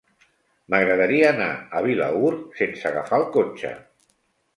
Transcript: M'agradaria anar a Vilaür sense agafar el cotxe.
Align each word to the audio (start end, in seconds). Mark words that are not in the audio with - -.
M'agradaria 0.73 1.27
anar 1.33 1.49
a 1.79 1.81
Vilaür 1.87 2.31
sense 2.61 2.87
agafar 2.91 3.21
el 3.21 3.27
cotxe. 3.37 3.75